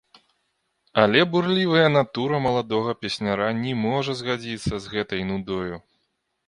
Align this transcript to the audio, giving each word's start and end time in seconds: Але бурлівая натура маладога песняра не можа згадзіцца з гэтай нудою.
Але 1.01 1.19
бурлівая 1.35 1.87
натура 1.97 2.39
маладога 2.47 2.97
песняра 3.03 3.51
не 3.63 3.73
можа 3.87 4.11
згадзіцца 4.25 4.73
з 4.87 4.97
гэтай 4.97 5.21
нудою. 5.31 5.75